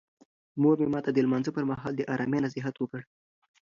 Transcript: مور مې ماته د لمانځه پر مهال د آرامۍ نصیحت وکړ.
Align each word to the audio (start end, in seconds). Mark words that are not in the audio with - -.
مور 0.61 0.75
مې 0.81 0.87
ماته 0.93 1.09
د 1.13 1.17
لمانځه 1.25 1.51
پر 1.55 1.63
مهال 1.71 1.93
د 1.95 2.01
آرامۍ 2.13 2.39
نصیحت 2.45 2.75
وکړ. 2.77 3.01